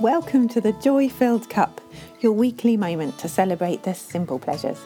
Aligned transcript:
Welcome 0.00 0.46
to 0.50 0.60
the 0.60 0.74
Joy 0.74 1.08
Filled 1.08 1.50
Cup, 1.50 1.80
your 2.20 2.30
weekly 2.30 2.76
moment 2.76 3.18
to 3.18 3.28
celebrate 3.28 3.82
the 3.82 3.94
simple 3.94 4.38
pleasures. 4.38 4.78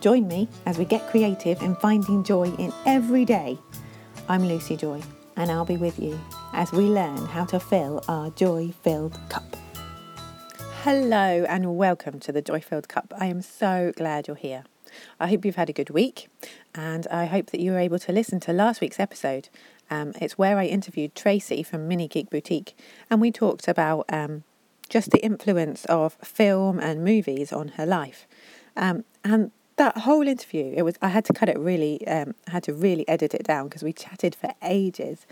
Join 0.00 0.26
me 0.26 0.48
as 0.64 0.78
we 0.78 0.86
get 0.86 1.06
creative 1.10 1.60
in 1.60 1.76
finding 1.76 2.24
joy 2.24 2.46
in 2.54 2.72
every 2.86 3.26
day. 3.26 3.58
I'm 4.26 4.48
Lucy 4.48 4.74
Joy, 4.74 5.02
and 5.36 5.50
I'll 5.50 5.66
be 5.66 5.76
with 5.76 5.98
you 5.98 6.18
as 6.54 6.72
we 6.72 6.84
learn 6.84 7.26
how 7.26 7.44
to 7.44 7.60
fill 7.60 8.02
our 8.08 8.30
joy 8.30 8.72
filled 8.82 9.20
cup. 9.28 9.54
Hello, 10.82 11.44
and 11.46 11.76
welcome 11.76 12.18
to 12.20 12.32
the 12.32 12.40
Joy 12.40 12.60
Filled 12.62 12.88
Cup. 12.88 13.12
I 13.20 13.26
am 13.26 13.42
so 13.42 13.92
glad 13.96 14.28
you're 14.28 14.36
here. 14.36 14.64
I 15.20 15.28
hope 15.28 15.44
you've 15.44 15.56
had 15.56 15.70
a 15.70 15.72
good 15.72 15.90
week, 15.90 16.28
and 16.74 17.06
I 17.08 17.26
hope 17.26 17.50
that 17.50 17.60
you 17.60 17.72
were 17.72 17.78
able 17.78 17.98
to 18.00 18.12
listen 18.12 18.40
to 18.40 18.52
last 18.52 18.80
week's 18.80 19.00
episode 19.00 19.48
um, 19.90 20.12
it's 20.20 20.36
where 20.36 20.58
I 20.58 20.66
interviewed 20.66 21.14
Tracy 21.14 21.62
from 21.62 21.88
Mini 21.88 22.08
Geek 22.08 22.30
Boutique, 22.30 22.76
and 23.10 23.20
we 23.20 23.30
talked 23.30 23.68
about 23.68 24.04
um, 24.10 24.44
just 24.88 25.10
the 25.10 25.24
influence 25.24 25.84
of 25.86 26.14
film 26.14 26.78
and 26.78 27.04
movies 27.04 27.52
on 27.52 27.68
her 27.68 27.86
life. 27.86 28.26
Um, 28.76 29.04
and 29.24 29.50
that 29.76 29.98
whole 29.98 30.26
interview, 30.26 30.74
it 30.76 30.82
was 30.82 30.96
I 31.00 31.08
had 31.08 31.24
to 31.26 31.32
cut 31.32 31.48
it 31.48 31.58
really, 31.58 32.06
um, 32.06 32.34
I 32.46 32.52
had 32.52 32.64
to 32.64 32.74
really 32.74 33.08
edit 33.08 33.34
it 33.34 33.44
down 33.44 33.68
because 33.68 33.82
we 33.82 33.92
chatted 33.92 34.34
for 34.34 34.50
ages 34.62 35.26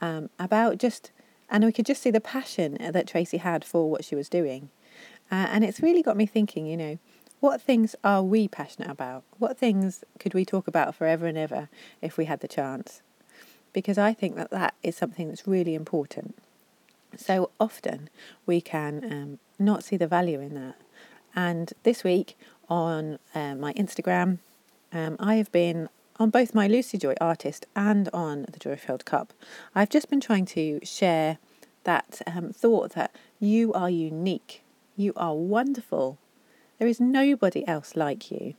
um, 0.00 0.30
about 0.38 0.78
just, 0.78 1.12
and 1.48 1.64
we 1.64 1.72
could 1.72 1.86
just 1.86 2.02
see 2.02 2.10
the 2.10 2.20
passion 2.20 2.78
that 2.80 3.06
Tracy 3.06 3.36
had 3.36 3.64
for 3.64 3.90
what 3.90 4.04
she 4.04 4.14
was 4.14 4.28
doing. 4.28 4.70
Uh, 5.30 5.46
and 5.50 5.62
it's 5.62 5.80
really 5.80 6.02
got 6.02 6.16
me 6.16 6.26
thinking, 6.26 6.66
you 6.66 6.76
know, 6.76 6.98
what 7.40 7.60
things 7.60 7.96
are 8.04 8.22
we 8.22 8.48
passionate 8.48 8.90
about? 8.90 9.24
What 9.38 9.58
things 9.58 10.04
could 10.18 10.34
we 10.34 10.44
talk 10.44 10.68
about 10.68 10.94
forever 10.94 11.26
and 11.26 11.36
ever 11.36 11.68
if 12.00 12.16
we 12.16 12.26
had 12.26 12.40
the 12.40 12.48
chance? 12.48 13.02
because 13.72 13.98
I 13.98 14.12
think 14.12 14.36
that 14.36 14.50
that 14.50 14.74
is 14.82 14.96
something 14.96 15.28
that's 15.28 15.46
really 15.46 15.74
important. 15.74 16.36
So 17.16 17.50
often 17.58 18.08
we 18.46 18.60
can 18.60 19.04
um, 19.04 19.38
not 19.58 19.84
see 19.84 19.96
the 19.96 20.06
value 20.06 20.40
in 20.40 20.54
that. 20.54 20.76
And 21.34 21.72
this 21.82 22.04
week 22.04 22.36
on 22.68 23.18
uh, 23.34 23.54
my 23.54 23.72
Instagram, 23.74 24.38
um, 24.92 25.16
I 25.18 25.36
have 25.36 25.50
been 25.52 25.88
on 26.18 26.30
both 26.30 26.54
my 26.54 26.66
Lucy 26.66 26.98
Joy 26.98 27.14
artist 27.20 27.66
and 27.74 28.08
on 28.12 28.46
the 28.50 28.58
Joy 28.58 28.76
Filled 28.76 29.04
Cup. 29.04 29.32
I've 29.74 29.90
just 29.90 30.10
been 30.10 30.20
trying 30.20 30.46
to 30.46 30.80
share 30.82 31.38
that 31.84 32.20
um, 32.26 32.52
thought 32.52 32.92
that 32.92 33.14
you 33.38 33.72
are 33.72 33.90
unique, 33.90 34.62
you 34.96 35.12
are 35.16 35.34
wonderful. 35.34 36.18
There 36.80 36.88
is 36.88 36.98
nobody 36.98 37.68
else 37.68 37.94
like 37.94 38.30
you. 38.30 38.54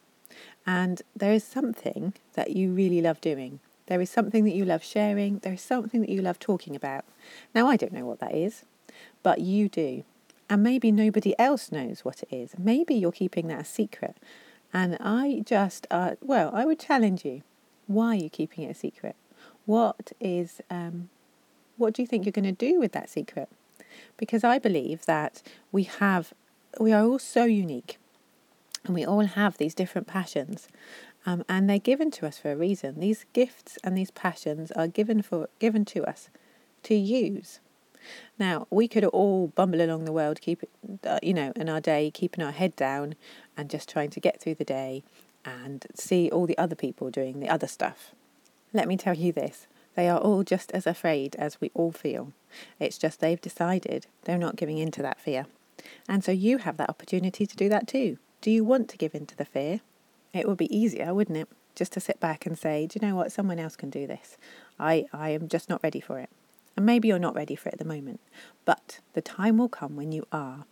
And 0.66 1.02
there 1.16 1.34
is 1.34 1.44
something 1.44 2.14
that 2.36 2.52
you 2.52 2.72
really 2.72 3.02
love 3.02 3.20
doing. 3.20 3.60
There 3.88 4.00
is 4.00 4.12
something 4.12 4.44
that 4.44 4.54
you 4.54 4.64
love 4.64 4.84
sharing. 4.84 5.40
There 5.40 5.54
is 5.54 5.62
something 5.62 6.02
that 6.02 6.10
you 6.10 6.22
love 6.22 6.38
talking 6.38 6.76
about. 6.76 7.04
Now, 7.56 7.68
I 7.68 7.78
don't 7.78 7.92
know 7.92 8.06
what 8.06 8.20
that 8.20 8.36
is, 8.36 8.64
but 9.24 9.42
you 9.42 9.68
do. 9.68 10.04
And 10.52 10.62
maybe 10.62 10.92
nobody 10.92 11.34
else 11.40 11.72
knows 11.72 12.06
what 12.06 12.22
it 12.22 12.32
is. 12.32 12.52
Maybe 12.60 12.94
you're 12.94 13.12
keeping 13.12 13.48
that 13.48 13.62
a 13.62 13.66
secret. 13.66 14.16
And 14.72 14.98
I 15.00 15.42
just, 15.44 15.88
uh, 15.90 16.12
well, 16.22 16.52
I 16.54 16.64
would 16.64 16.80
challenge 16.80 17.26
you. 17.26 17.42
Why 17.88 18.10
are 18.10 18.16
you 18.16 18.30
keeping 18.30 18.66
it 18.66 18.72
a 18.72 18.76
secret? 18.76 19.16
What 19.66 20.12
is, 20.20 20.62
um, 20.70 21.10
what 21.76 21.96
do 21.96 22.04
you 22.04 22.08
think 22.08 22.26
you're 22.26 22.32
going 22.32 22.46
to 22.46 22.52
do 22.52 22.80
with 22.80 22.92
that 22.92 23.10
secret? 23.10 23.50
Because 24.16 24.44
I 24.44 24.60
believe 24.60 25.08
that 25.08 25.42
we 25.72 25.84
have, 25.84 26.34
we 26.80 26.94
are 26.94 27.04
all 27.04 27.18
so 27.18 27.46
unique 27.46 27.98
and 28.86 28.96
we 28.96 29.06
all 29.06 29.26
have 29.26 29.58
these 29.58 29.76
different 29.76 30.08
passions 30.08 30.68
um, 31.26 31.44
and 31.48 31.70
they're 31.70 31.80
given 31.80 32.10
to 32.12 32.26
us 32.26 32.40
for 32.40 32.52
a 32.52 32.56
reason. 32.56 33.00
These 33.00 33.26
gifts 33.34 33.78
and 33.84 33.98
these 33.98 34.12
passions 34.12 34.72
are 34.72 34.88
given 34.88 35.22
for 35.22 35.50
given 35.60 35.86
to 35.86 36.04
us 36.04 36.30
to 36.84 36.96
use. 36.96 37.60
Now 38.40 38.66
we 38.72 38.88
could 38.88 39.06
all 39.06 39.48
bumble 39.48 39.82
along 39.82 40.06
the 40.06 40.12
world, 40.12 40.42
keep 40.42 40.64
uh, 41.06 41.20
you 41.22 41.34
know, 41.34 41.54
in 41.56 41.70
our 41.70 41.82
day, 41.82 42.10
keeping 42.12 42.44
our 42.44 42.52
head 42.52 42.76
down 42.76 43.16
and 43.56 43.70
just 43.70 43.88
trying 43.88 44.10
to 44.12 44.20
get 44.20 44.42
through 44.42 44.56
the 44.56 44.66
day 44.66 45.04
and 45.46 45.86
see 45.96 46.30
all 46.32 46.48
the 46.48 46.58
other 46.58 46.76
people 46.76 47.10
doing 47.10 47.40
the 47.40 47.50
other 47.50 47.68
stuff. 47.68 48.14
Let 48.74 48.88
me 48.88 48.98
tell 48.98 49.16
you 49.16 49.32
this: 49.32 49.68
they 49.96 50.10
are 50.10 50.18
all 50.18 50.44
just 50.44 50.72
as 50.72 50.88
afraid 50.88 51.36
as 51.36 51.62
we 51.62 51.70
all 51.76 51.92
feel. 51.92 52.34
It's 52.80 52.98
just 52.98 53.20
they've 53.20 53.40
decided 53.40 54.08
they're 54.24 54.38
not 54.40 54.56
giving 54.56 54.80
in 54.80 54.90
to 54.92 55.04
that 55.04 55.20
fear, 55.20 55.46
and 56.10 56.24
so 56.24 56.32
you 56.32 56.58
have 56.60 56.78
that 56.78 56.90
opportunity 56.90 57.46
to 57.46 57.56
do 57.56 57.70
that 57.70 57.88
too. 57.88 58.18
Do 58.42 58.50
you 58.50 58.64
want 58.64 58.90
to 58.90 58.98
give 58.98 59.14
in 59.14 59.28
to 59.28 59.38
the 59.38 59.46
fear? 59.46 59.82
It 60.34 60.48
would 60.48 60.58
be 60.58 60.76
easier, 60.76 61.14
wouldn't 61.14 61.38
it? 61.38 61.48
Just 61.76 61.94
to 61.94 62.00
sit 62.00 62.20
back 62.20 62.46
and 62.46 62.58
say, 62.58 62.88
do 62.88 63.00
you 63.00 63.08
know 63.08 63.16
what? 63.16 63.32
Someone 63.32 63.60
else 63.60 63.76
can 63.76 63.92
do 63.92 64.08
this. 64.08 64.36
I, 64.80 65.06
I 65.14 65.30
am 65.30 65.48
just 65.48 65.70
not 65.70 65.84
ready 65.84 66.00
for 66.00 66.18
it. 66.18 66.30
And 66.76 66.86
maybe 66.86 67.08
you're 67.08 67.20
not 67.20 67.36
ready 67.36 67.56
for 67.56 67.70
it 67.70 67.74
at 67.74 67.80
the 67.80 67.86
moment, 67.86 68.20
but 68.66 69.00
the 69.14 69.22
time 69.22 69.58
will 69.58 69.70
come 69.70 69.96
when 69.96 70.12
you 70.12 70.26
are. 70.32 70.66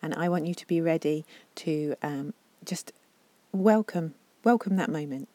And 0.00 0.14
I 0.14 0.28
want 0.30 0.46
you 0.46 0.54
to 0.54 0.66
be 0.66 0.80
ready 0.80 1.26
to 1.56 1.94
um, 2.02 2.32
just 2.64 2.92
welcome 3.52 4.14
welcome 4.42 4.76
that 4.76 4.88
moment 4.88 5.28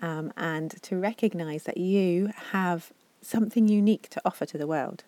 um, 0.00 0.32
and 0.36 0.80
to 0.82 0.96
recognize 0.96 1.64
that 1.64 1.78
you 1.78 2.30
have 2.52 2.92
something 3.20 3.66
unique 3.66 4.08
to 4.08 4.22
offer 4.24 4.46
to 4.46 4.56
the 4.56 4.68
world. 4.68 5.02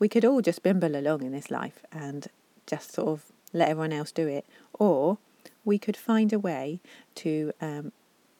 We 0.00 0.08
could 0.08 0.24
all 0.24 0.40
just 0.40 0.64
bimble 0.64 0.96
along 0.96 1.22
in 1.22 1.30
this 1.30 1.50
life 1.52 1.84
and 1.92 2.26
just 2.66 2.92
sort 2.92 3.08
of 3.08 3.24
let 3.52 3.68
everyone 3.68 3.92
else 3.92 4.10
do 4.10 4.26
it, 4.26 4.44
or 4.74 5.18
we 5.64 5.78
could 5.78 5.96
find 5.96 6.32
a 6.32 6.38
way 6.38 6.80
to 7.16 7.52
um, 7.60 7.92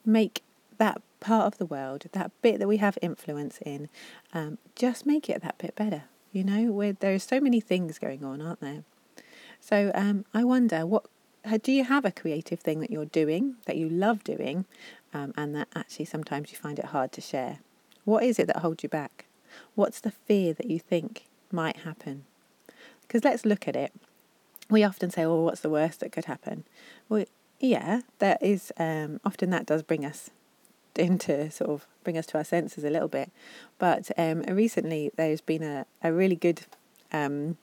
make 0.05 0.43
that 0.79 1.03
part 1.21 1.47
of 1.47 1.59
the 1.59 1.67
world, 1.67 2.07
that 2.13 2.31
bit 2.43 2.59
that 2.59 2.69
we 2.69 2.79
have 2.79 2.99
influence 3.03 3.59
in, 3.65 3.89
um, 4.33 4.59
just 4.75 5.07
make 5.07 5.29
it 5.29 5.43
that 5.43 5.59
bit 5.59 5.77
better. 5.77 6.05
You 6.33 6.45
know, 6.45 6.73
where 6.73 6.93
there 6.93 7.15
are 7.15 7.19
so 7.19 7.41
many 7.41 7.61
things 7.61 7.99
going 7.99 8.25
on, 8.25 8.41
aren't 8.41 8.61
there? 8.61 8.85
So 9.61 9.91
um, 9.95 10.25
I 10.33 10.45
wonder, 10.45 10.87
what 10.87 11.07
do 11.63 11.73
you 11.73 11.85
have 11.85 12.05
a 12.05 12.13
creative 12.13 12.61
thing 12.61 12.81
that 12.81 12.91
you're 12.91 13.05
doing 13.05 13.57
that 13.67 13.77
you 13.77 13.89
love 13.89 14.25
doing, 14.25 14.65
um, 15.13 15.35
and 15.37 15.55
that 15.55 15.69
actually 15.75 16.05
sometimes 16.07 16.51
you 16.53 16.59
find 16.59 16.79
it 16.79 16.87
hard 16.87 17.13
to 17.13 17.21
share? 17.21 17.59
What 18.05 18.25
is 18.25 18.39
it 18.39 18.47
that 18.47 18.59
holds 18.59 18.83
you 18.83 18.89
back? 18.89 19.27
What's 19.75 20.01
the 20.01 20.11
fear 20.11 20.55
that 20.55 20.71
you 20.71 20.79
think 20.79 21.27
might 21.53 21.79
happen? 21.79 22.25
Because 23.03 23.25
let's 23.25 23.45
look 23.45 23.67
at 23.67 23.77
it 23.77 23.93
we 24.71 24.85
often 24.85 25.11
say, 25.11 25.27
"Well, 25.27 25.43
what's 25.43 25.61
the 25.61 25.71
worst 25.71 26.01
that 26.01 26.13
could 26.13 26.27
happen?" 26.27 26.65
Well, 27.09 27.25
yeah, 27.59 28.01
that 28.21 28.43
is 28.43 28.73
um, 28.79 29.21
often 29.25 29.51
that 29.51 29.67
does 29.67 29.83
bring 29.83 30.05
us 30.05 30.31
into 30.97 31.51
sort 31.51 31.71
of 31.71 31.87
bring 32.03 32.17
us 32.19 32.27
to 32.27 32.39
our 32.39 32.45
senses 32.45 32.85
a 32.85 32.91
little 32.91 33.09
bit. 33.09 33.31
But 33.79 34.11
um, 34.17 34.43
recently, 34.43 35.11
there's 35.17 35.41
been 35.41 35.63
a, 35.63 35.87
a 36.03 36.13
really 36.13 36.37
good 36.37 36.63
um, 37.13 37.59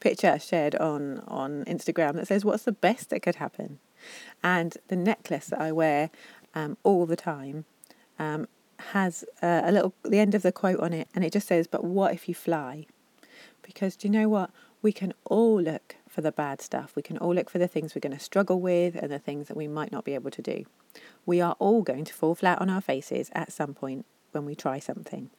picture 0.00 0.38
shared 0.38 0.74
on 0.76 1.20
on 1.28 1.64
Instagram 1.66 2.14
that 2.14 2.28
says, 2.28 2.44
"What's 2.44 2.64
the 2.64 2.72
best 2.72 3.10
that 3.10 3.20
could 3.20 3.36
happen?" 3.36 3.78
And 4.42 4.76
the 4.88 4.96
necklace 4.96 5.46
that 5.46 5.60
I 5.60 5.72
wear 5.72 6.10
um, 6.54 6.78
all 6.82 7.06
the 7.06 7.16
time 7.16 7.66
um, 8.18 8.48
has 8.92 9.24
a 9.42 9.70
little 9.70 9.94
the 10.02 10.18
end 10.18 10.34
of 10.34 10.42
the 10.42 10.52
quote 10.52 10.80
on 10.80 10.92
it, 10.92 11.08
and 11.14 11.24
it 11.24 11.32
just 11.32 11.48
says, 11.48 11.66
"But 11.66 11.84
what 11.84 12.14
if 12.14 12.28
you 12.28 12.34
fly?" 12.34 12.86
Because 13.62 13.96
do 13.96 14.08
you 14.08 14.12
know 14.12 14.28
what? 14.28 14.50
We 14.82 14.92
can 14.92 15.12
all 15.26 15.60
look 15.60 15.96
for 16.10 16.20
the 16.20 16.32
bad 16.32 16.60
stuff. 16.60 16.94
We 16.96 17.02
can 17.02 17.16
all 17.18 17.34
look 17.34 17.48
for 17.48 17.58
the 17.58 17.68
things 17.68 17.94
we're 17.94 18.00
going 18.00 18.16
to 18.16 18.22
struggle 18.22 18.60
with 18.60 18.96
and 18.96 19.10
the 19.10 19.18
things 19.18 19.48
that 19.48 19.56
we 19.56 19.68
might 19.68 19.92
not 19.92 20.04
be 20.04 20.14
able 20.14 20.30
to 20.32 20.42
do. 20.42 20.64
We 21.24 21.40
are 21.40 21.56
all 21.58 21.82
going 21.82 22.04
to 22.04 22.14
fall 22.14 22.34
flat 22.34 22.60
on 22.60 22.68
our 22.68 22.80
faces 22.80 23.30
at 23.32 23.52
some 23.52 23.74
point 23.74 24.04
when 24.32 24.44
we 24.44 24.54
try 24.54 24.80
something. 24.80 25.30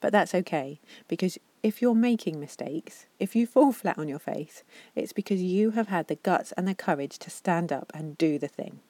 But 0.00 0.12
that's 0.12 0.34
okay 0.34 0.80
because 1.08 1.38
if 1.62 1.80
you're 1.80 1.94
making 1.94 2.38
mistakes, 2.38 3.06
if 3.18 3.34
you 3.34 3.46
fall 3.46 3.72
flat 3.72 3.98
on 3.98 4.08
your 4.08 4.18
face, 4.18 4.64
it's 4.94 5.12
because 5.12 5.40
you 5.40 5.70
have 5.70 5.88
had 5.88 6.08
the 6.08 6.16
guts 6.16 6.52
and 6.52 6.68
the 6.68 6.74
courage 6.74 7.18
to 7.20 7.30
stand 7.30 7.72
up 7.72 7.90
and 7.94 8.18
do 8.18 8.38
the 8.38 8.48
thing, 8.48 8.80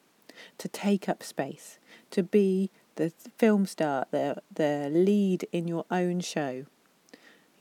to 0.57 0.67
take 0.67 1.07
up 1.07 1.23
space, 1.23 1.77
to 2.11 2.23
be 2.23 2.71
the 2.95 3.11
film 3.37 3.65
star, 3.65 4.07
the, 4.11 4.41
the 4.53 4.89
lead 4.91 5.47
in 5.51 5.67
your 5.67 5.85
own 5.89 6.19
show, 6.19 6.65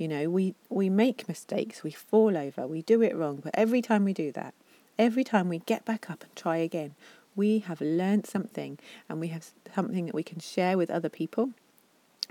you 0.03 0.09
know, 0.09 0.29
we, 0.29 0.57
we 0.69 0.91
make 0.91 1.29
mistakes, 1.29 1.85
we 1.85 1.93
fall 1.93 2.37
over, 2.37 2.67
we 2.67 2.83
do 2.83 3.03
it 3.03 3.15
wrong, 3.15 3.37
but 3.37 3.55
every 3.55 3.81
time 3.81 4.03
we 4.03 4.13
do 4.13 4.33
that, 4.33 4.53
every 4.99 5.23
time 5.23 5.49
we 5.49 5.61
get 5.61 5.85
back 5.85 6.11
up 6.11 6.25
and 6.25 6.35
try 6.35 6.57
again, 6.57 6.97
we 7.37 7.61
have 7.61 7.81
learned 7.81 8.27
something 8.27 8.81
and 9.09 9.21
we 9.21 9.29
have 9.29 9.47
something 9.73 10.07
that 10.07 10.15
we 10.15 10.25
can 10.25 10.41
share 10.41 10.77
with 10.77 10.91
other 10.91 11.09
people. 11.09 11.51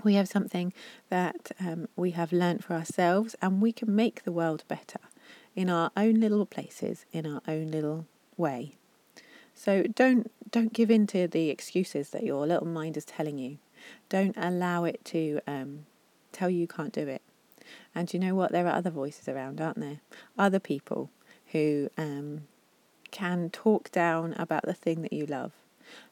We 0.04 0.16
have 0.16 0.28
something 0.28 0.74
that 1.08 1.52
um, 1.58 1.88
we 1.96 2.10
have 2.10 2.30
learned 2.30 2.62
for 2.62 2.74
ourselves 2.74 3.34
and 3.40 3.62
we 3.62 3.72
can 3.72 3.96
make 3.96 4.24
the 4.24 4.32
world 4.32 4.64
better 4.68 5.00
in 5.56 5.70
our 5.70 5.90
own 5.96 6.20
little 6.20 6.44
places, 6.44 7.06
in 7.10 7.26
our 7.26 7.40
own 7.48 7.70
little 7.70 8.04
way. 8.36 8.74
So 9.54 9.84
don't 9.84 10.30
don't 10.50 10.74
give 10.74 10.90
in 10.90 11.06
to 11.06 11.26
the 11.26 11.48
excuses 11.48 12.10
that 12.10 12.22
your 12.22 12.46
little 12.46 12.66
mind 12.66 12.98
is 12.98 13.06
telling 13.06 13.38
you. 13.38 13.56
Don't 14.10 14.36
allow 14.36 14.84
it 14.84 15.02
to 15.06 15.40
um, 15.46 15.86
tell 16.32 16.50
you 16.50 16.58
you 16.58 16.66
can't 16.66 16.92
do 16.92 17.08
it. 17.08 17.22
And 17.94 18.12
you 18.12 18.20
know 18.20 18.34
what? 18.34 18.52
There 18.52 18.66
are 18.66 18.74
other 18.74 18.90
voices 18.90 19.28
around, 19.28 19.60
aren't 19.60 19.80
there? 19.80 20.00
Other 20.38 20.60
people 20.60 21.10
who 21.52 21.88
um, 21.96 22.42
can 23.10 23.50
talk 23.50 23.90
down 23.90 24.34
about 24.34 24.64
the 24.64 24.74
thing 24.74 25.02
that 25.02 25.12
you 25.12 25.26
love. 25.26 25.52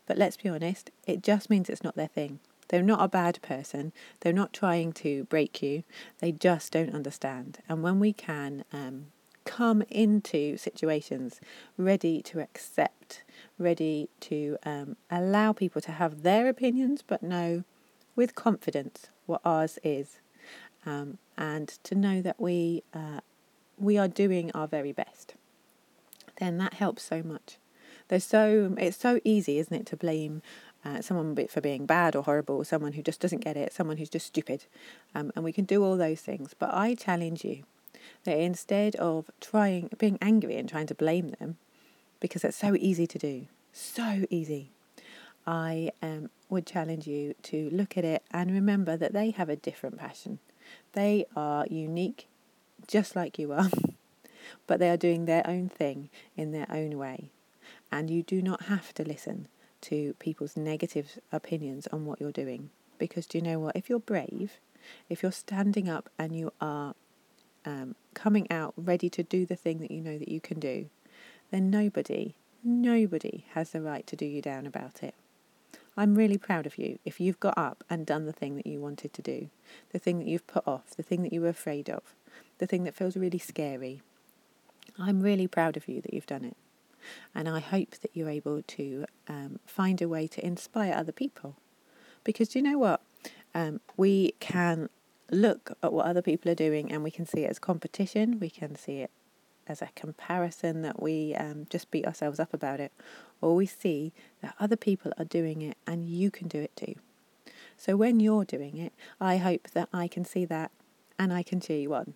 But 0.06 0.18
let's 0.18 0.36
be 0.36 0.48
honest, 0.48 0.90
it 1.06 1.22
just 1.22 1.50
means 1.50 1.68
it's 1.68 1.84
not 1.84 1.96
their 1.96 2.08
thing. 2.08 2.40
They're 2.68 2.82
not 2.82 3.02
a 3.02 3.08
bad 3.08 3.42
person. 3.42 3.92
They're 4.20 4.32
not 4.32 4.52
trying 4.52 4.92
to 4.94 5.24
break 5.24 5.60
you. 5.60 5.82
They 6.20 6.30
just 6.30 6.72
don't 6.72 6.94
understand. 6.94 7.58
And 7.68 7.82
when 7.82 7.98
we 7.98 8.12
can 8.12 8.64
um, 8.72 9.06
come 9.44 9.82
into 9.90 10.56
situations 10.56 11.40
ready 11.76 12.22
to 12.22 12.38
accept, 12.38 13.24
ready 13.58 14.08
to 14.20 14.56
um, 14.64 14.96
allow 15.10 15.52
people 15.52 15.80
to 15.82 15.92
have 15.92 16.22
their 16.22 16.48
opinions, 16.48 17.02
but 17.04 17.22
know 17.22 17.64
with 18.14 18.36
confidence 18.36 19.08
what 19.26 19.40
ours 19.44 19.78
is, 19.82 20.20
um, 20.86 21.18
and 21.36 21.68
to 21.84 21.94
know 21.94 22.22
that 22.22 22.40
we 22.40 22.82
uh, 22.94 23.20
we 23.78 23.98
are 23.98 24.08
doing 24.08 24.50
our 24.52 24.66
very 24.66 24.92
best. 24.92 25.34
Then 26.38 26.58
that 26.58 26.74
helps 26.74 27.02
so 27.02 27.22
much. 27.22 27.58
There's 28.08 28.24
so 28.24 28.74
it's 28.78 28.96
so 28.96 29.20
easy, 29.24 29.58
isn't 29.58 29.76
it, 29.76 29.86
to 29.86 29.96
blame 29.96 30.42
uh, 30.84 31.00
someone 31.00 31.46
for 31.48 31.60
being 31.60 31.86
bad 31.86 32.16
or 32.16 32.22
horrible, 32.22 32.64
someone 32.64 32.92
who 32.92 33.02
just 33.02 33.20
doesn't 33.20 33.44
get 33.44 33.56
it, 33.56 33.72
someone 33.72 33.98
who's 33.98 34.08
just 34.08 34.26
stupid, 34.26 34.64
um, 35.14 35.30
and 35.34 35.44
we 35.44 35.52
can 35.52 35.64
do 35.64 35.84
all 35.84 35.96
those 35.96 36.20
things. 36.20 36.54
But 36.58 36.72
I 36.72 36.94
challenge 36.94 37.44
you 37.44 37.64
that 38.24 38.38
instead 38.38 38.96
of 38.96 39.30
trying 39.40 39.90
being 39.98 40.18
angry 40.20 40.56
and 40.56 40.68
trying 40.68 40.86
to 40.86 40.94
blame 40.94 41.34
them, 41.38 41.58
because 42.18 42.44
it's 42.44 42.56
so 42.56 42.74
easy 42.78 43.06
to 43.06 43.18
do, 43.18 43.46
so 43.72 44.24
easy, 44.30 44.70
I 45.46 45.90
um, 46.02 46.30
would 46.48 46.66
challenge 46.66 47.06
you 47.06 47.34
to 47.44 47.70
look 47.70 47.96
at 47.96 48.04
it 48.04 48.22
and 48.30 48.50
remember 48.50 48.96
that 48.96 49.12
they 49.12 49.30
have 49.30 49.48
a 49.48 49.56
different 49.56 49.98
passion. 49.98 50.38
They 50.92 51.26
are 51.36 51.66
unique, 51.68 52.28
just 52.86 53.14
like 53.14 53.38
you 53.38 53.52
are, 53.52 53.70
but 54.66 54.78
they 54.78 54.90
are 54.90 54.96
doing 54.96 55.24
their 55.24 55.46
own 55.46 55.68
thing 55.68 56.10
in 56.36 56.52
their 56.52 56.66
own 56.70 56.98
way. 56.98 57.30
And 57.92 58.10
you 58.10 58.22
do 58.22 58.42
not 58.42 58.62
have 58.64 58.92
to 58.94 59.04
listen 59.04 59.48
to 59.82 60.14
people's 60.18 60.56
negative 60.56 61.18
opinions 61.32 61.86
on 61.88 62.04
what 62.04 62.20
you're 62.20 62.32
doing. 62.32 62.70
Because 62.98 63.26
do 63.26 63.38
you 63.38 63.42
know 63.42 63.58
what? 63.58 63.76
If 63.76 63.88
you're 63.88 63.98
brave, 63.98 64.60
if 65.08 65.22
you're 65.22 65.32
standing 65.32 65.88
up 65.88 66.10
and 66.18 66.36
you 66.36 66.52
are 66.60 66.94
um, 67.64 67.94
coming 68.14 68.50
out 68.50 68.74
ready 68.76 69.08
to 69.10 69.22
do 69.22 69.46
the 69.46 69.56
thing 69.56 69.78
that 69.78 69.90
you 69.90 70.00
know 70.00 70.18
that 70.18 70.28
you 70.28 70.40
can 70.40 70.60
do, 70.60 70.86
then 71.50 71.70
nobody, 71.70 72.34
nobody 72.62 73.44
has 73.54 73.70
the 73.70 73.80
right 73.80 74.06
to 74.06 74.16
do 74.16 74.24
you 74.24 74.42
down 74.42 74.66
about 74.66 75.02
it. 75.02 75.14
I'm 76.00 76.14
really 76.14 76.38
proud 76.38 76.64
of 76.64 76.78
you 76.78 76.98
if 77.04 77.20
you've 77.20 77.38
got 77.40 77.58
up 77.58 77.84
and 77.90 78.06
done 78.06 78.24
the 78.24 78.32
thing 78.32 78.56
that 78.56 78.66
you 78.66 78.80
wanted 78.80 79.12
to 79.12 79.20
do, 79.20 79.50
the 79.92 79.98
thing 79.98 80.18
that 80.18 80.26
you've 80.26 80.46
put 80.46 80.66
off, 80.66 80.96
the 80.96 81.02
thing 81.02 81.22
that 81.24 81.30
you 81.30 81.42
were 81.42 81.50
afraid 81.50 81.90
of, 81.90 82.14
the 82.56 82.66
thing 82.66 82.84
that 82.84 82.94
feels 82.94 83.18
really 83.18 83.38
scary. 83.38 84.00
I'm 84.98 85.20
really 85.20 85.46
proud 85.46 85.76
of 85.76 85.88
you 85.88 86.00
that 86.00 86.14
you've 86.14 86.24
done 86.24 86.46
it. 86.46 86.56
And 87.34 87.50
I 87.50 87.60
hope 87.60 87.96
that 88.00 88.12
you're 88.14 88.30
able 88.30 88.62
to 88.62 89.04
um, 89.28 89.58
find 89.66 90.00
a 90.00 90.08
way 90.08 90.26
to 90.28 90.42
inspire 90.42 90.94
other 90.94 91.12
people. 91.12 91.56
Because 92.24 92.48
do 92.48 92.60
you 92.60 92.62
know 92.62 92.78
what? 92.78 93.02
Um, 93.54 93.80
we 93.98 94.32
can 94.40 94.88
look 95.30 95.76
at 95.82 95.92
what 95.92 96.06
other 96.06 96.22
people 96.22 96.50
are 96.50 96.54
doing 96.54 96.90
and 96.90 97.04
we 97.04 97.10
can 97.10 97.26
see 97.26 97.44
it 97.44 97.50
as 97.50 97.58
competition, 97.58 98.40
we 98.40 98.48
can 98.48 98.74
see 98.74 99.00
it 99.00 99.10
as 99.70 99.80
a 99.80 99.88
comparison 99.94 100.82
that 100.82 101.00
we 101.00 101.34
um, 101.36 101.66
just 101.70 101.90
beat 101.90 102.06
ourselves 102.06 102.40
up 102.40 102.52
about 102.52 102.80
it, 102.80 102.92
or 103.40 103.54
we 103.54 103.66
see 103.66 104.12
that 104.42 104.54
other 104.58 104.76
people 104.76 105.12
are 105.16 105.24
doing 105.24 105.62
it 105.62 105.76
and 105.86 106.08
you 106.08 106.30
can 106.30 106.48
do 106.48 106.60
it 106.60 106.74
too. 106.76 106.96
So 107.76 107.96
when 107.96 108.20
you're 108.20 108.44
doing 108.44 108.76
it, 108.76 108.92
I 109.20 109.36
hope 109.38 109.68
that 109.70 109.88
I 109.92 110.08
can 110.08 110.24
see 110.24 110.44
that 110.46 110.70
and 111.18 111.32
I 111.32 111.42
can 111.42 111.60
cheer 111.60 111.78
you 111.78 111.94
on. 111.94 112.14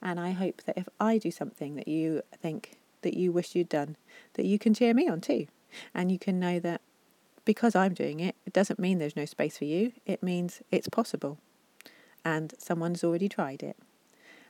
And 0.00 0.20
I 0.20 0.32
hope 0.32 0.62
that 0.66 0.76
if 0.76 0.88
I 1.00 1.18
do 1.18 1.30
something 1.30 1.74
that 1.76 1.88
you 1.88 2.22
think 2.40 2.76
that 3.00 3.14
you 3.14 3.32
wish 3.32 3.54
you'd 3.54 3.68
done, 3.68 3.96
that 4.34 4.44
you 4.44 4.58
can 4.58 4.74
cheer 4.74 4.94
me 4.94 5.08
on 5.08 5.20
too. 5.20 5.46
And 5.94 6.12
you 6.12 6.18
can 6.18 6.38
know 6.38 6.60
that 6.60 6.82
because 7.44 7.74
I'm 7.74 7.94
doing 7.94 8.20
it, 8.20 8.36
it 8.46 8.52
doesn't 8.52 8.78
mean 8.78 8.98
there's 8.98 9.16
no 9.16 9.24
space 9.24 9.58
for 9.58 9.64
you. 9.64 9.92
It 10.06 10.22
means 10.22 10.60
it's 10.70 10.88
possible 10.88 11.38
and 12.24 12.54
someone's 12.58 13.02
already 13.02 13.28
tried 13.28 13.62
it. 13.62 13.76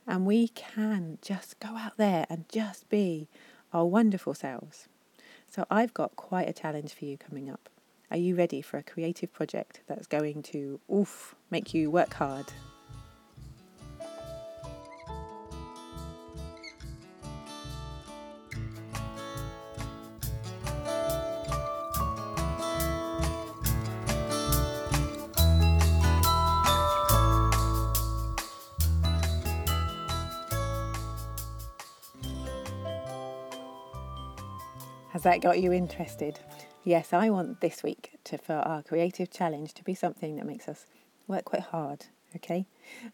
And 0.07 0.27
we 0.27 0.49
can 0.49 1.19
just 1.23 1.59
go 1.61 1.77
out 1.77 1.97
there 1.97 2.27
and 2.29 2.45
just 2.49 2.89
be 2.89 3.29
our 3.73 3.87
wonderful 3.87 4.35
selves. 4.35 4.89
So 5.49 5.65
I've 5.71 5.95
got 5.95 6.17
quite 6.17 6.49
a 6.49 6.53
challenge 6.53 6.95
for 6.95 7.05
you 7.05 7.17
coming 7.17 7.51
up. 7.51 7.69
Are 8.11 8.17
you 8.17 8.35
ready 8.35 8.61
for 8.63 8.79
a 8.79 8.83
creative 8.83 9.33
project 9.33 9.81
that's 9.87 10.07
going 10.07 10.43
to 10.45 10.81
oof 10.93 11.35
make 11.51 11.73
you 11.73 11.91
work 11.91 12.15
hard? 12.15 12.47
Has 35.13 35.25
that 35.25 35.43
got 35.43 35.61
you 35.61 35.75
interested? 35.75 36.41
Yes, 36.85 37.13
I 37.13 37.29
want 37.29 37.61
this 37.61 37.83
week 37.83 38.13
to 38.25 38.39
for 38.39 38.55
our 38.55 38.83
creative 38.83 39.31
challenge 39.31 39.75
to 39.75 39.85
be 39.85 39.93
something 39.95 40.37
that 40.37 40.47
makes 40.47 40.69
us 40.69 40.87
work 41.29 41.45
quite 41.45 41.65
hard. 41.65 42.07
Okay, 42.35 42.65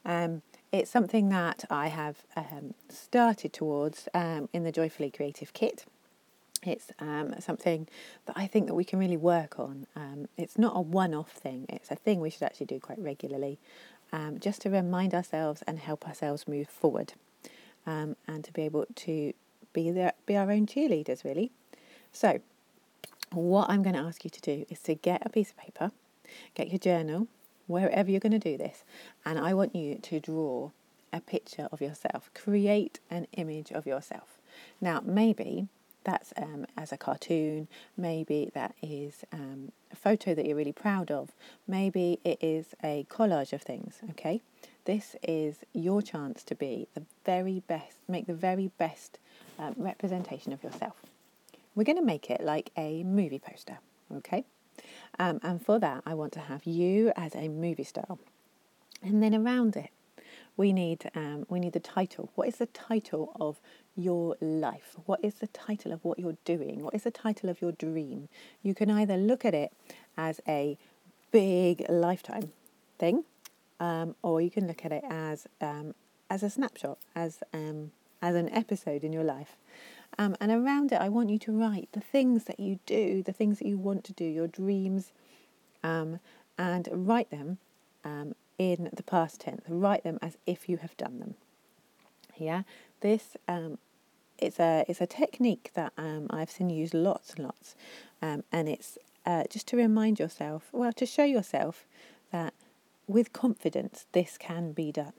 um, 0.05 0.43
it's 0.71 0.93
something 0.93 1.29
that 1.31 1.65
I 1.69 1.89
have 1.89 2.19
um, 2.37 2.75
started 2.89 3.53
towards 3.53 4.09
um, 4.15 4.49
in 4.53 4.63
the 4.63 4.71
Joyfully 4.71 5.11
Creative 5.11 5.53
Kit. 5.53 5.87
It's 6.63 6.93
um, 7.01 7.35
something 7.41 7.89
that 8.27 8.35
I 8.37 8.47
think 8.47 8.69
that 8.69 8.75
we 8.75 8.85
can 8.85 9.01
really 9.01 9.17
work 9.17 9.59
on. 9.59 9.89
Um, 9.97 10.29
it's 10.37 10.57
not 10.57 10.77
a 10.77 10.81
one-off 10.81 11.33
thing. 11.33 11.67
It's 11.69 11.91
a 11.91 11.97
thing 11.97 12.21
we 12.21 12.31
should 12.31 12.45
actually 12.45 12.67
do 12.67 12.79
quite 12.79 13.01
regularly, 13.01 13.59
um, 14.13 14.39
just 14.39 14.61
to 14.63 14.71
remind 14.71 15.15
ourselves 15.15 15.65
and 15.67 15.81
help 15.81 16.07
ourselves 16.07 16.47
move 16.47 16.69
forward, 16.69 17.15
and 17.85 18.15
to 18.45 18.53
be 18.53 18.63
able 18.63 18.87
to 18.95 19.33
be 19.73 19.91
there, 19.91 20.13
be 20.27 20.37
our 20.37 20.49
own 20.53 20.65
cheerleaders, 20.65 21.25
really. 21.25 21.51
So, 22.13 22.41
what 23.31 23.69
I'm 23.69 23.83
going 23.83 23.95
to 23.95 24.01
ask 24.01 24.25
you 24.25 24.31
to 24.31 24.41
do 24.41 24.67
is 24.69 24.81
to 24.81 24.95
get 24.95 25.23
a 25.25 25.29
piece 25.29 25.51
of 25.51 25.57
paper, 25.57 25.93
get 26.55 26.69
your 26.71 26.79
journal, 26.79 27.29
wherever 27.67 28.11
you're 28.11 28.21
going 28.21 28.33
to 28.33 28.39
do 28.39 28.57
this, 28.57 28.85
and 29.25 29.39
I 29.39 29.55
want 29.55 29.77
you 29.77 29.97
to 29.97 30.21
draw 30.21 30.71
a 31.13 31.21
picture 31.21 31.69
of 31.71 31.81
yourself, 31.81 32.31
create 32.35 33.01
an 33.11 33.27
image 33.33 33.71
of 33.73 33.87
yourself. 33.87 34.39
Now, 34.81 35.03
maybe 35.05 35.69
that's 36.05 36.33
um, 36.37 36.67
as 36.77 36.93
a 36.93 36.97
cartoon, 36.97 37.69
maybe 37.97 38.51
that 38.55 38.75
is 38.83 39.25
um, 39.33 39.73
a 39.93 39.97
photo 39.97 40.35
that 40.35 40.47
you're 40.47 40.57
really 40.57 40.73
proud 40.73 41.11
of, 41.11 41.33
maybe 41.67 42.19
it 42.25 42.39
is 42.41 42.75
a 42.83 43.07
collage 43.11 43.53
of 43.53 43.63
things, 43.63 43.99
okay? 44.11 44.41
This 44.87 45.17
is 45.23 45.57
your 45.75 46.01
chance 46.01 46.43
to 46.45 46.55
be 46.55 46.89
the 46.95 47.03
very 47.27 47.63
best, 47.67 47.99
make 48.09 48.27
the 48.27 48.35
very 48.35 48.71
best 48.79 49.19
um, 49.59 49.75
representation 49.77 50.53
of 50.53 50.63
yourself. 50.63 50.97
We're 51.79 51.85
going 51.85 51.97
to 51.97 52.05
make 52.05 52.29
it 52.29 52.41
like 52.41 52.73
a 52.77 53.05
movie 53.05 53.39
poster, 53.39 53.79
okay? 54.13 54.45
Um, 55.17 55.39
and 55.45 55.65
for 55.65 55.79
that, 55.79 56.03
I 56.05 56.13
want 56.13 56.33
to 56.33 56.41
have 56.41 56.65
you 56.65 57.13
as 57.15 57.37
a 57.37 57.47
movie 57.47 57.85
star. 57.85 58.19
And 59.01 59.23
then 59.23 59.33
around 59.33 59.77
it, 59.77 59.91
we 60.57 60.73
need 60.73 61.09
um, 61.15 61.47
we 61.49 61.61
need 61.61 61.75
the 61.75 61.79
title. 61.79 62.33
What 62.35 62.49
is 62.49 62.57
the 62.57 62.67
title 62.67 63.31
of 63.39 63.61
your 63.95 64.37
life? 64.41 64.97
What 65.07 65.21
is 65.23 65.35
the 65.35 65.47
title 65.47 65.93
of 65.93 66.05
what 66.05 66.19
you're 66.19 66.37
doing? 66.45 66.83
What 66.83 66.97
is 66.97 67.05
the 67.05 67.13
title 67.13 67.49
of 67.49 67.63
your 67.63 67.71
dream? 67.71 68.29
You 68.61 68.75
can 68.75 68.91
either 68.91 69.17
look 69.17 69.45
at 69.45 69.55
it 69.55 69.73
as 70.17 70.41
a 70.49 70.77
big 71.31 71.87
lifetime 71.89 72.51
thing, 72.99 73.23
um, 73.79 74.17
or 74.25 74.41
you 74.41 74.51
can 74.51 74.67
look 74.67 74.85
at 74.85 74.91
it 74.91 75.05
as 75.09 75.47
um, 75.61 75.95
as 76.29 76.43
a 76.43 76.51
snapshot, 76.51 76.99
as 77.15 77.39
um, 77.55 77.93
as 78.21 78.35
an 78.35 78.49
episode 78.49 79.05
in 79.05 79.13
your 79.13 79.23
life. 79.23 79.57
Um, 80.17 80.37
and 80.41 80.51
around 80.51 80.93
it, 80.93 81.01
I 81.01 81.09
want 81.09 81.31
you 81.31 81.39
to 81.41 81.53
write 81.53 81.89
the 81.93 82.01
things 82.01 82.45
that 82.45 82.59
you 82.59 82.81
do, 82.87 83.23
the 83.23 83.33
things 83.33 83.59
that 83.59 83.69
you 83.69 83.79
want 83.79 84.05
to 84.05 84.13
do, 84.13 84.25
your 84.25 84.49
dreams, 84.49 85.13
um, 85.83 86.21
and 86.57 86.89
write 86.93 87.31
them 87.31 87.59
um, 88.05 88.35
in 88.59 88.91
the 88.93 89.03
past 89.03 89.41
tense. 89.41 89.63
Write 89.69 90.05
them 90.05 90.19
as 90.21 90.37
if 90.47 90.69
you 90.69 90.79
have 90.79 90.97
done 90.97 91.21
them. 91.21 91.35
Yeah, 92.37 92.63
this 93.01 93.37
um, 93.47 93.79
it's 94.39 94.59
a 94.61 94.85
it's 94.89 95.01
a 95.01 95.07
technique 95.07 95.71
that 95.75 95.93
um, 95.99 96.27
I've 96.31 96.51
seen 96.51 96.71
used 96.71 96.95
lots 96.95 97.35
and 97.35 97.45
lots, 97.45 97.75
um, 98.23 98.45
and 98.53 98.69
it's 98.69 98.99
uh, 99.27 99.45
just 99.51 99.67
to 99.69 99.77
remind 99.77 100.19
yourself, 100.19 100.69
well, 100.73 100.93
to 100.93 101.07
show 101.07 101.25
yourself 101.25 101.87
that 102.33 102.55
with 103.07 103.33
confidence 103.33 104.07
this 104.13 104.39
can 104.39 104.73
be 104.73 104.93
done. 104.93 105.13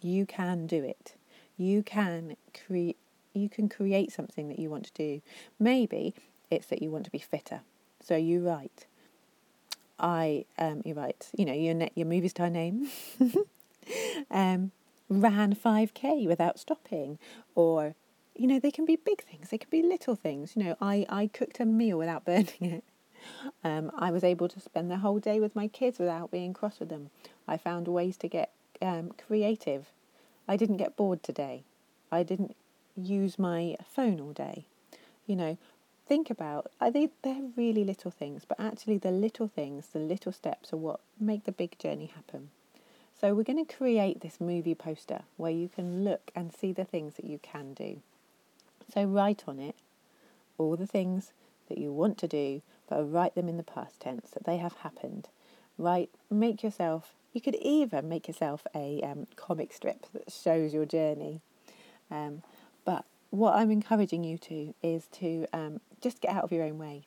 You 0.00 0.26
can 0.26 0.66
do 0.66 0.82
it. 0.82 1.14
You 1.56 1.82
can 1.82 2.36
create 2.66 2.96
you 3.34 3.48
can 3.48 3.68
create 3.68 4.12
something 4.12 4.48
that 4.48 4.58
you 4.58 4.70
want 4.70 4.84
to 4.86 4.92
do. 4.92 5.20
Maybe 5.58 6.14
it's 6.50 6.66
that 6.66 6.82
you 6.82 6.90
want 6.90 7.04
to 7.04 7.10
be 7.10 7.18
fitter. 7.18 7.60
So 8.00 8.16
you 8.16 8.46
write, 8.46 8.86
I, 9.98 10.44
um, 10.58 10.82
you 10.84 10.94
write, 10.94 11.30
you 11.36 11.44
know, 11.44 11.52
your, 11.52 11.74
ne- 11.74 11.92
your 11.94 12.06
movie 12.06 12.28
star 12.28 12.50
name, 12.50 12.88
um, 14.30 14.72
ran 15.08 15.54
5k 15.54 16.26
without 16.26 16.58
stopping, 16.58 17.18
or, 17.54 17.94
you 18.34 18.46
know, 18.46 18.58
they 18.58 18.70
can 18.70 18.84
be 18.84 18.96
big 18.96 19.22
things, 19.24 19.50
they 19.50 19.58
can 19.58 19.70
be 19.70 19.82
little 19.82 20.16
things. 20.16 20.54
You 20.56 20.64
know, 20.64 20.76
I, 20.80 21.06
I 21.08 21.26
cooked 21.26 21.60
a 21.60 21.64
meal 21.64 21.98
without 21.98 22.24
burning 22.26 22.48
it. 22.60 22.84
Um, 23.62 23.90
I 23.96 24.10
was 24.10 24.22
able 24.22 24.48
to 24.48 24.60
spend 24.60 24.90
the 24.90 24.98
whole 24.98 25.18
day 25.18 25.40
with 25.40 25.56
my 25.56 25.66
kids 25.66 25.98
without 25.98 26.30
being 26.30 26.52
cross 26.52 26.78
with 26.78 26.90
them. 26.90 27.10
I 27.48 27.56
found 27.56 27.88
ways 27.88 28.18
to 28.18 28.28
get 28.28 28.52
um, 28.82 29.12
creative. 29.26 29.86
I 30.46 30.56
didn't 30.56 30.76
get 30.76 30.96
bored 30.96 31.22
today. 31.22 31.64
I 32.12 32.22
didn't 32.22 32.54
use 32.96 33.38
my 33.38 33.76
phone 33.88 34.20
all 34.20 34.32
day. 34.32 34.66
You 35.26 35.36
know, 35.36 35.58
think 36.06 36.30
about 36.30 36.70
are 36.80 36.90
they 36.90 37.10
they're 37.22 37.50
really 37.56 37.84
little 37.84 38.10
things, 38.10 38.44
but 38.46 38.60
actually 38.60 38.98
the 38.98 39.10
little 39.10 39.48
things, 39.48 39.88
the 39.92 39.98
little 39.98 40.32
steps 40.32 40.72
are 40.72 40.76
what 40.78 41.00
make 41.18 41.44
the 41.44 41.52
big 41.52 41.78
journey 41.78 42.06
happen. 42.14 42.50
So 43.20 43.34
we're 43.34 43.44
going 43.44 43.64
to 43.64 43.74
create 43.74 44.20
this 44.20 44.40
movie 44.40 44.74
poster 44.74 45.22
where 45.36 45.52
you 45.52 45.68
can 45.68 46.04
look 46.04 46.30
and 46.34 46.52
see 46.52 46.72
the 46.72 46.84
things 46.84 47.14
that 47.14 47.24
you 47.24 47.38
can 47.38 47.72
do. 47.72 48.00
So 48.92 49.04
write 49.04 49.44
on 49.46 49.58
it 49.58 49.76
all 50.58 50.76
the 50.76 50.86
things 50.86 51.32
that 51.68 51.78
you 51.78 51.92
want 51.92 52.18
to 52.18 52.28
do, 52.28 52.62
but 52.88 53.02
write 53.10 53.34
them 53.34 53.48
in 53.48 53.56
the 53.56 53.62
past 53.62 54.00
tense 54.00 54.30
that 54.30 54.44
they 54.44 54.58
have 54.58 54.74
happened. 54.78 55.28
Write, 55.78 56.10
make 56.30 56.62
yourself. 56.62 57.14
You 57.32 57.40
could 57.40 57.56
even 57.56 58.08
make 58.08 58.28
yourself 58.28 58.66
a 58.74 59.00
um, 59.02 59.26
comic 59.36 59.72
strip 59.72 60.06
that 60.12 60.30
shows 60.30 60.72
your 60.72 60.86
journey. 60.86 61.40
Um, 62.10 62.42
but 62.84 63.04
what 63.30 63.54
I'm 63.54 63.70
encouraging 63.70 64.24
you 64.24 64.38
to 64.38 64.74
is 64.82 65.06
to 65.12 65.46
um, 65.52 65.80
just 66.00 66.20
get 66.20 66.30
out 66.30 66.44
of 66.44 66.52
your 66.52 66.64
own 66.64 66.78
way. 66.78 67.06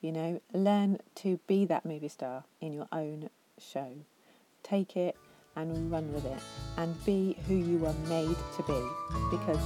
You 0.00 0.12
know, 0.12 0.40
learn 0.52 0.98
to 1.16 1.40
be 1.46 1.64
that 1.64 1.84
movie 1.84 2.08
star 2.08 2.44
in 2.60 2.72
your 2.72 2.88
own 2.92 3.30
show. 3.58 3.92
Take 4.62 4.96
it 4.96 5.16
and 5.56 5.90
run 5.90 6.12
with 6.12 6.26
it 6.26 6.38
and 6.76 7.04
be 7.04 7.36
who 7.48 7.54
you 7.54 7.86
are 7.86 7.94
made 8.08 8.36
to 8.56 8.62
be 8.64 9.36
because 9.36 9.60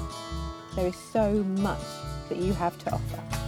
there 0.77 0.87
is 0.87 0.97
so 0.97 1.43
much 1.59 1.83
that 2.29 2.39
you 2.39 2.53
have 2.53 2.79
to 2.85 2.93
offer. 2.93 3.40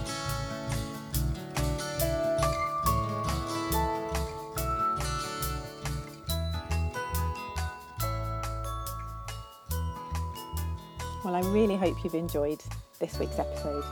Really 11.53 11.75
hope 11.75 12.03
you've 12.03 12.15
enjoyed 12.15 12.59
this 12.99 13.19
week's 13.19 13.37
episode. 13.37 13.83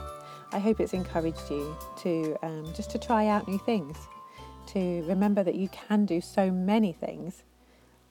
I 0.50 0.58
hope 0.58 0.80
it's 0.80 0.94
encouraged 0.94 1.48
you 1.48 1.76
to 1.98 2.36
um, 2.42 2.66
just 2.74 2.90
to 2.90 2.98
try 2.98 3.28
out 3.28 3.46
new 3.46 3.56
things, 3.56 3.96
to 4.66 5.04
remember 5.04 5.44
that 5.44 5.54
you 5.54 5.68
can 5.68 6.04
do 6.04 6.20
so 6.20 6.50
many 6.50 6.92
things, 6.92 7.44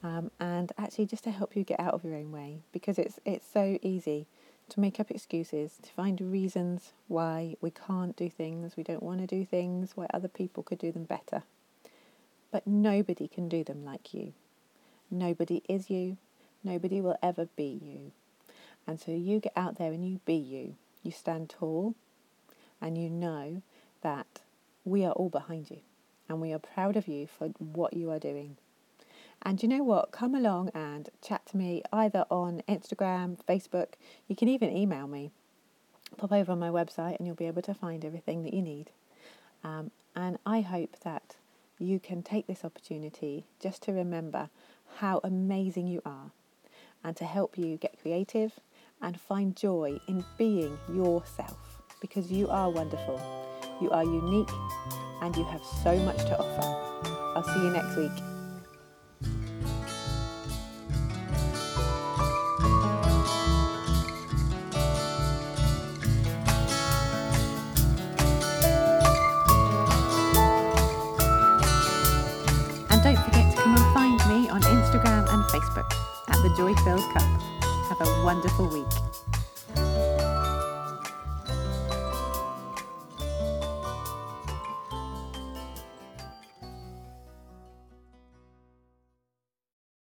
um, 0.04 0.32
and 0.40 0.72
actually 0.78 1.06
just 1.06 1.26
to 1.26 1.32
help 1.32 1.54
you 1.54 1.66
get 1.66 1.82
out 1.82 1.94
of 1.94 2.06
your 2.06 2.16
own 2.16 2.32
way 2.32 2.62
because 2.72 2.98
it's 2.98 3.20
it's 3.26 3.46
so 3.46 3.78
easy 3.82 4.26
to 4.70 4.80
make 4.80 5.02
up 5.02 5.12
excuses, 5.12 5.80
to 5.84 5.92
find 5.92 6.22
reasons 6.22 6.94
why 7.10 7.58
we 7.60 7.72
can't 7.72 8.16
do 8.16 8.30
things, 8.30 8.78
we 8.78 8.84
don't 8.84 9.04
want 9.04 9.20
to 9.20 9.28
do 9.28 9.44
things, 9.44 9.92
why 9.96 10.08
other 10.14 10.30
people 10.30 10.64
could 10.64 10.80
do 10.80 10.94
them 10.94 11.04
better. 11.04 11.44
But 12.54 12.66
nobody 12.66 13.28
can 13.28 13.50
do 13.50 13.66
them 13.66 13.84
like 13.84 14.14
you. 14.14 14.32
Nobody 15.10 15.62
is 15.68 15.90
you. 15.90 16.16
Nobody 16.64 17.02
will 17.02 17.18
ever 17.22 17.50
be 17.58 17.82
you. 17.84 18.14
And 18.88 19.00
so 19.00 19.12
you 19.12 19.40
get 19.40 19.54
out 19.56 19.78
there 19.78 19.92
and 19.92 20.08
you 20.08 20.20
be 20.26 20.36
you. 20.36 20.76
You 21.04 21.12
stand 21.12 21.50
tall 21.50 21.96
and 22.82 22.98
you 22.98 23.10
know 23.10 23.62
that 24.02 24.42
we 24.84 25.06
are 25.06 25.14
all 25.14 25.30
behind 25.30 25.70
you 25.70 25.80
and 26.28 26.42
we 26.42 26.52
are 26.54 26.60
proud 26.60 26.96
of 26.96 27.08
you 27.08 27.28
for 27.28 27.50
what 27.60 27.94
you 27.94 28.10
are 28.12 28.20
doing. 28.20 28.58
And 29.44 29.62
you 29.62 29.70
know 29.70 29.84
what? 29.84 30.12
Come 30.12 30.36
along 30.36 30.70
and 30.74 31.10
chat 31.22 31.46
to 31.48 31.58
me 31.58 31.82
either 31.92 32.26
on 32.30 32.62
Instagram, 32.70 33.38
Facebook. 33.48 33.94
You 34.28 34.36
can 34.36 34.48
even 34.48 34.76
email 34.76 35.08
me. 35.08 35.32
Pop 36.18 36.32
over 36.32 36.52
on 36.52 36.60
my 36.60 36.70
website 36.70 37.18
and 37.18 37.26
you'll 37.26 37.36
be 37.36 37.48
able 37.48 37.62
to 37.64 37.74
find 37.74 38.06
everything 38.06 38.44
that 38.44 38.54
you 38.54 38.62
need. 38.62 38.92
Um, 39.64 39.92
and 40.16 40.38
I 40.46 40.62
hope 40.62 40.98
that 41.04 41.36
you 41.80 42.00
can 42.00 42.22
take 42.22 42.48
this 42.48 42.64
opportunity 42.64 43.46
just 43.60 43.82
to 43.84 43.92
remember 43.92 44.50
how 44.98 45.20
amazing 45.24 45.88
you 45.88 46.02
are 46.06 46.32
and 47.04 47.16
to 47.18 47.26
help 47.26 47.58
you 47.58 47.78
get 47.78 48.00
creative 48.00 48.60
and 49.02 49.20
find 49.20 49.56
joy 49.56 50.00
in 50.08 50.24
being 50.38 50.78
yourself 50.94 51.82
because 52.00 52.32
you 52.32 52.50
are 52.50 52.70
wonderful, 52.70 53.20
you 53.82 53.90
are 53.92 54.04
unique, 54.04 54.50
and 55.22 55.36
you 55.36 55.44
have 55.46 55.64
so 55.84 55.96
much 56.00 56.18
to 56.18 56.38
offer. 56.38 57.02
I'll 57.36 57.44
see 57.44 57.64
you 57.64 57.70
next 57.70 57.96
week. 57.96 58.12
And 72.90 73.02
don't 73.04 73.24
forget 73.24 73.56
to 73.56 73.62
come 73.62 73.76
and 73.76 73.94
find 73.94 74.18
me 74.28 74.50
on 74.50 74.62
Instagram 74.62 75.32
and 75.32 75.44
Facebook 75.46 75.92
at 76.28 76.42
the 76.44 76.54
Joy 76.58 76.74
Filled 76.84 77.14
Cup. 77.14 77.61
A 78.02 78.24
wonderful 78.24 78.66
week. 78.66 79.21